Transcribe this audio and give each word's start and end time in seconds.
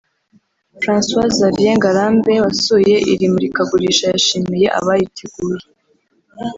François 0.83 1.29
Xavier 1.37 1.73
Ngarambe 1.77 2.33
wasuye 2.45 2.95
iri 3.11 3.25
murikagurisha 3.33 4.05
yashimiye 4.13 4.67
abariteguye 4.79 5.63